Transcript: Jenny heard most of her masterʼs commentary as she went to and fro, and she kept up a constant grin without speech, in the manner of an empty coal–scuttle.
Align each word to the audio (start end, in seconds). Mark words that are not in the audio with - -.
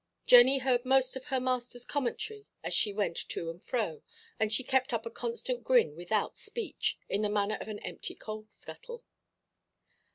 Jenny 0.25 0.57
heard 0.57 0.83
most 0.83 1.15
of 1.15 1.25
her 1.25 1.37
masterʼs 1.37 1.87
commentary 1.87 2.47
as 2.63 2.73
she 2.73 2.91
went 2.91 3.17
to 3.29 3.51
and 3.51 3.61
fro, 3.63 4.01
and 4.39 4.51
she 4.51 4.63
kept 4.63 4.93
up 4.93 5.05
a 5.05 5.11
constant 5.11 5.63
grin 5.63 5.95
without 5.95 6.35
speech, 6.35 6.97
in 7.07 7.21
the 7.21 7.29
manner 7.29 7.59
of 7.61 7.67
an 7.67 7.77
empty 7.85 8.15
coal–scuttle. 8.15 9.03